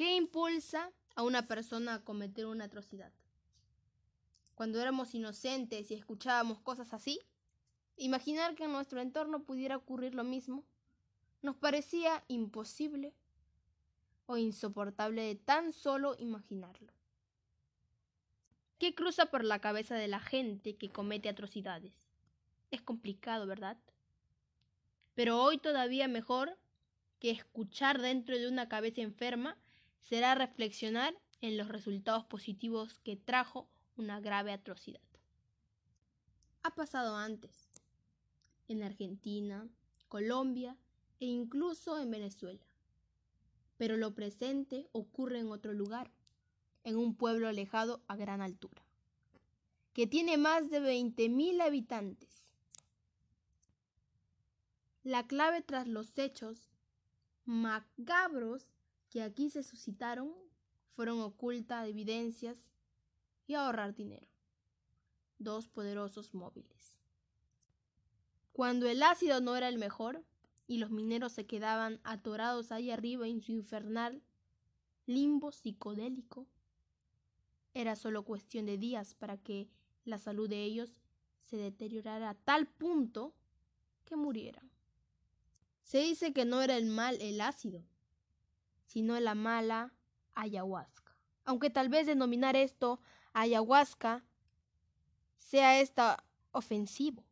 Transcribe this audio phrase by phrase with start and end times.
[0.00, 3.12] ¿Qué impulsa a una persona a cometer una atrocidad?
[4.54, 7.20] Cuando éramos inocentes y escuchábamos cosas así,
[7.98, 10.64] imaginar que en nuestro entorno pudiera ocurrir lo mismo
[11.42, 13.12] nos parecía imposible
[14.24, 16.94] o insoportable de tan solo imaginarlo.
[18.78, 21.92] ¿Qué cruza por la cabeza de la gente que comete atrocidades?
[22.70, 23.76] Es complicado, ¿verdad?
[25.14, 26.56] Pero hoy todavía mejor
[27.18, 29.58] que escuchar dentro de una cabeza enferma
[30.02, 35.00] será reflexionar en los resultados positivos que trajo una grave atrocidad.
[36.62, 37.70] Ha pasado antes,
[38.68, 39.68] en Argentina,
[40.08, 40.76] Colombia
[41.20, 42.64] e incluso en Venezuela.
[43.76, 46.10] Pero lo presente ocurre en otro lugar,
[46.84, 48.82] en un pueblo alejado a gran altura,
[49.92, 52.44] que tiene más de 20.000 habitantes.
[55.02, 56.68] La clave tras los hechos
[57.46, 58.66] macabros
[59.10, 60.32] que aquí se suscitaron
[60.94, 62.64] fueron ocultas evidencias
[63.46, 64.28] y ahorrar dinero.
[65.38, 66.96] Dos poderosos móviles.
[68.52, 70.24] Cuando el ácido no era el mejor
[70.66, 74.22] y los mineros se quedaban atorados ahí arriba en su infernal
[75.06, 76.46] limbo psicodélico,
[77.74, 79.68] era solo cuestión de días para que
[80.04, 80.94] la salud de ellos
[81.40, 83.34] se deteriorara a tal punto
[84.04, 84.70] que murieran.
[85.82, 87.84] Se dice que no era el mal el ácido,
[88.90, 89.92] sino la mala
[90.34, 91.14] ayahuasca.
[91.44, 93.00] Aunque tal vez denominar esto
[93.32, 94.24] ayahuasca
[95.36, 97.22] sea esta ofensivo,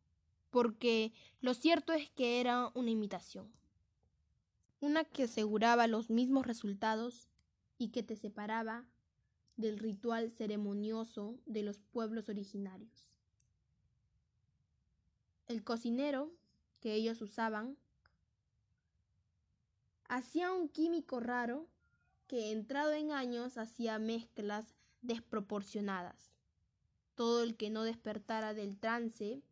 [0.51, 3.53] porque lo cierto es que era una imitación,
[4.79, 7.29] una que aseguraba los mismos resultados
[7.77, 8.84] y que te separaba
[9.56, 13.09] del ritual ceremonioso de los pueblos originarios.
[15.48, 16.31] El cocinero
[16.79, 17.77] que ellos usaban
[20.09, 21.69] hacía un químico raro
[22.27, 26.33] que entrado en años hacía mezclas desproporcionadas.
[27.14, 29.42] Todo el que no despertara del trance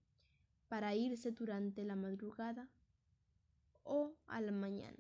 [0.69, 2.69] para irse durante la madrugada
[3.85, 4.99] o a la mañana.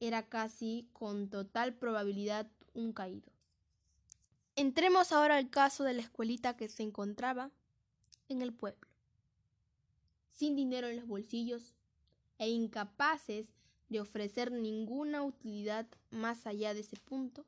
[0.00, 3.32] Era casi con total probabilidad un caído.
[4.56, 7.50] Entremos ahora al caso de la escuelita que se encontraba
[8.28, 8.88] en el pueblo,
[10.32, 11.74] sin dinero en los bolsillos
[12.38, 13.55] e incapaces
[13.88, 17.44] de ofrecer ninguna utilidad más allá de ese punto,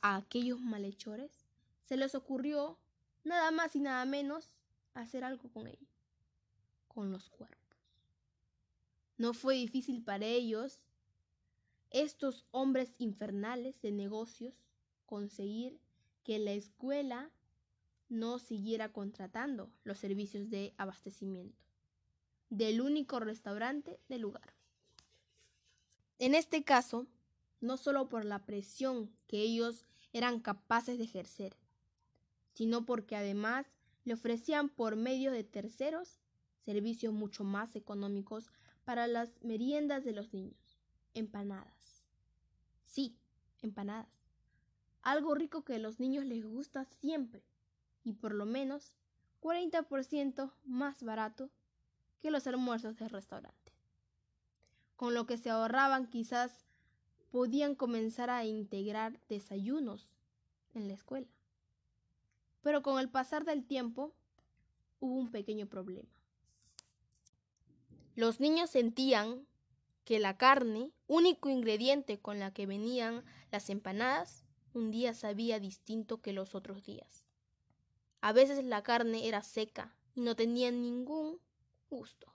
[0.00, 1.30] a aquellos malhechores
[1.86, 2.78] se les ocurrió
[3.24, 4.50] nada más y nada menos
[4.94, 5.88] hacer algo con ellos,
[6.88, 7.58] con los cuerpos.
[9.16, 10.80] No fue difícil para ellos,
[11.90, 14.54] estos hombres infernales de negocios,
[15.06, 15.78] conseguir
[16.24, 17.30] que la escuela
[18.08, 21.64] no siguiera contratando los servicios de abastecimiento
[22.50, 24.54] del único restaurante del lugar.
[26.24, 27.06] En este caso,
[27.60, 31.54] no solo por la presión que ellos eran capaces de ejercer,
[32.54, 33.66] sino porque además
[34.04, 36.22] le ofrecían por medio de terceros
[36.64, 38.50] servicios mucho más económicos
[38.86, 40.78] para las meriendas de los niños.
[41.12, 42.06] Empanadas.
[42.86, 43.18] Sí,
[43.60, 44.08] empanadas.
[45.02, 47.44] Algo rico que a los niños les gusta siempre
[48.02, 48.94] y por lo menos
[49.42, 51.50] 40% más barato
[52.22, 53.63] que los almuerzos del restaurante
[54.96, 56.64] con lo que se ahorraban quizás
[57.30, 60.08] podían comenzar a integrar desayunos
[60.74, 61.28] en la escuela.
[62.62, 64.14] Pero con el pasar del tiempo
[65.00, 66.08] hubo un pequeño problema.
[68.14, 69.46] Los niños sentían
[70.04, 76.20] que la carne, único ingrediente con la que venían las empanadas, un día sabía distinto
[76.20, 77.24] que los otros días.
[78.20, 81.40] A veces la carne era seca y no tenía ningún
[81.90, 82.33] gusto.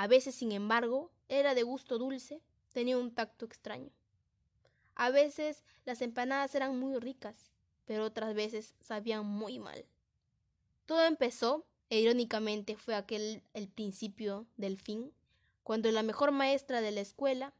[0.00, 2.40] A veces, sin embargo, era de gusto dulce,
[2.72, 3.90] tenía un tacto extraño.
[4.94, 7.50] A veces las empanadas eran muy ricas,
[7.84, 9.84] pero otras veces sabían muy mal.
[10.86, 15.12] Todo empezó, e irónicamente fue aquel el principio del fin,
[15.64, 17.52] cuando la mejor maestra de la escuela,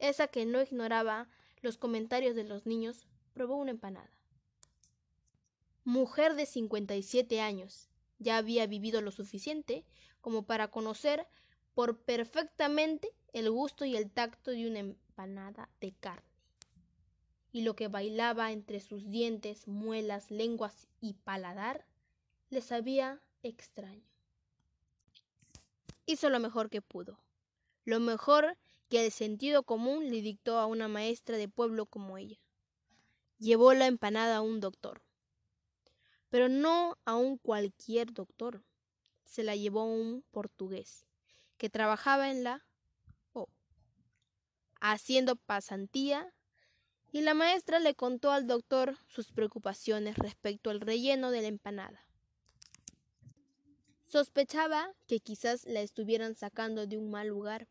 [0.00, 1.28] esa que no ignoraba
[1.62, 4.10] los comentarios de los niños, probó una empanada.
[5.84, 7.88] Mujer de 57 años,
[8.18, 9.84] ya había vivido lo suficiente
[10.20, 11.28] como para conocer
[11.74, 16.22] por perfectamente el gusto y el tacto de una empanada de carne.
[17.52, 21.84] Y lo que bailaba entre sus dientes, muelas, lenguas y paladar
[22.50, 24.08] le sabía extraño.
[26.06, 27.18] Hizo lo mejor que pudo,
[27.84, 28.56] lo mejor
[28.88, 32.38] que el sentido común le dictó a una maestra de pueblo como ella.
[33.38, 35.02] Llevó la empanada a un doctor,
[36.28, 38.62] pero no a un cualquier doctor,
[39.24, 41.06] se la llevó a un portugués
[41.56, 42.64] que trabajaba en la
[43.32, 43.48] O.
[44.80, 46.32] haciendo pasantía
[47.12, 52.08] y la maestra le contó al doctor sus preocupaciones respecto al relleno de la empanada.
[54.06, 57.68] Sospechaba que quizás la estuvieran sacando de un mal lugar,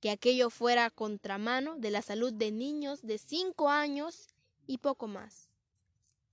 [0.00, 4.34] que aquello fuera contramano de la salud de niños de cinco años
[4.66, 5.48] y poco más.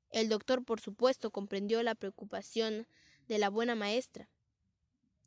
[0.10, 2.88] El doctor, por supuesto, comprendió la preocupación
[3.28, 4.30] de la buena maestra,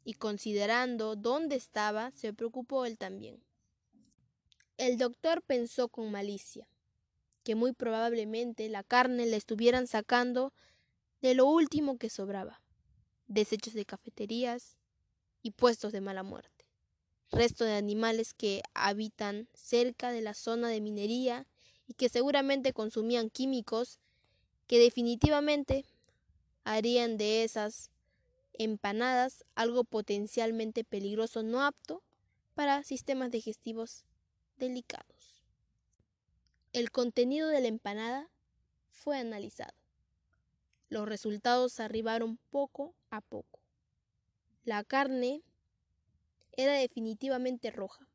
[0.04, 3.42] y considerando dónde estaba, se preocupó él también.
[4.76, 6.68] El doctor pensó con malicia
[7.44, 10.52] que muy probablemente la carne la estuvieran sacando
[11.20, 12.62] de lo último que sobraba,
[13.28, 14.78] desechos de cafeterías
[15.42, 16.66] y puestos de mala muerte,
[17.30, 21.46] resto de animales que habitan cerca de la zona de minería
[21.86, 24.00] y que seguramente consumían químicos
[24.66, 25.84] que definitivamente
[26.64, 27.90] harían de esas
[28.58, 32.02] empanadas algo potencialmente peligroso no apto
[32.54, 34.04] para sistemas digestivos
[34.56, 35.44] delicados.
[36.72, 38.30] El contenido de la empanada
[38.90, 39.74] fue analizado.
[40.88, 43.60] Los resultados arribaron poco a poco.
[44.64, 45.42] La carne
[46.52, 48.08] era definitivamente roja,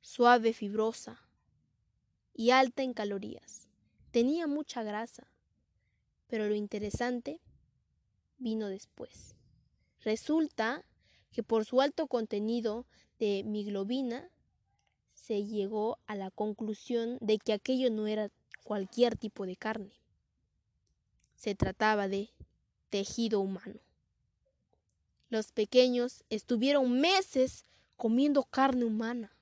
[0.00, 1.20] suave, fibrosa
[2.34, 3.68] y alta en calorías.
[4.10, 5.30] Tenía mucha grasa,
[6.26, 7.40] pero lo interesante
[8.40, 9.36] vino después.
[10.02, 10.84] Resulta
[11.30, 12.86] que por su alto contenido
[13.18, 14.28] de miglobina
[15.14, 18.30] se llegó a la conclusión de que aquello no era
[18.64, 19.92] cualquier tipo de carne.
[21.36, 22.30] Se trataba de
[22.88, 23.80] tejido humano.
[25.28, 27.64] Los pequeños estuvieron meses
[27.96, 29.36] comiendo carne humana.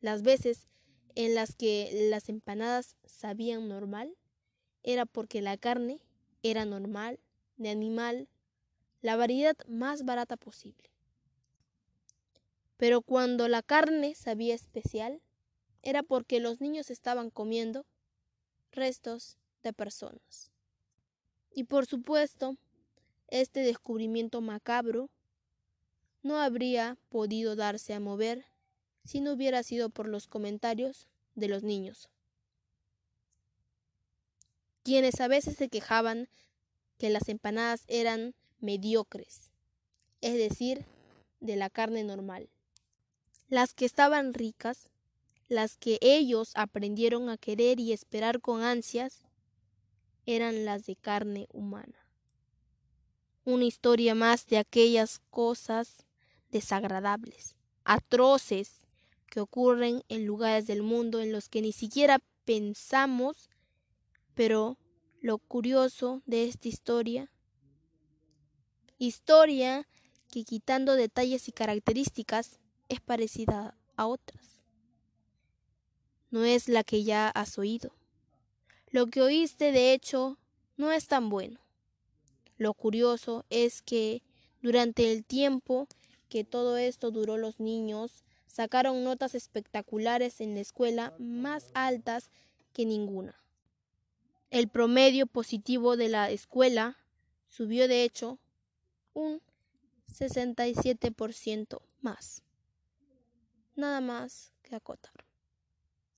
[0.00, 0.68] Las veces
[1.14, 4.16] en las que las empanadas sabían normal
[4.82, 6.00] era porque la carne
[6.42, 7.20] era normal,
[7.62, 8.28] de animal,
[9.00, 10.90] la variedad más barata posible.
[12.76, 15.20] Pero cuando la carne sabía especial,
[15.82, 17.86] era porque los niños estaban comiendo
[18.72, 20.50] restos de personas.
[21.54, 22.56] Y por supuesto,
[23.28, 25.10] este descubrimiento macabro
[26.22, 28.44] no habría podido darse a mover
[29.04, 32.08] si no hubiera sido por los comentarios de los niños,
[34.82, 36.28] quienes a veces se quejaban
[37.02, 39.50] que las empanadas eran mediocres,
[40.20, 40.86] es decir,
[41.40, 42.48] de la carne normal.
[43.48, 44.92] Las que estaban ricas,
[45.48, 49.24] las que ellos aprendieron a querer y esperar con ansias,
[50.26, 52.06] eran las de carne humana.
[53.44, 56.06] Una historia más de aquellas cosas
[56.52, 58.84] desagradables, atroces,
[59.26, 63.50] que ocurren en lugares del mundo en los que ni siquiera pensamos,
[64.36, 64.76] pero
[65.22, 67.30] lo curioso de esta historia,
[68.98, 69.86] historia
[70.32, 72.58] que quitando detalles y características
[72.88, 74.60] es parecida a otras.
[76.32, 77.94] No es la que ya has oído.
[78.90, 80.38] Lo que oíste, de hecho,
[80.76, 81.60] no es tan bueno.
[82.56, 84.22] Lo curioso es que
[84.60, 85.86] durante el tiempo
[86.28, 92.30] que todo esto duró los niños sacaron notas espectaculares en la escuela más altas
[92.72, 93.41] que ninguna.
[94.52, 96.96] El promedio positivo de la escuela
[97.48, 98.38] subió de hecho
[99.14, 99.40] un
[100.08, 102.42] 67% más
[103.74, 105.12] nada más que acotar.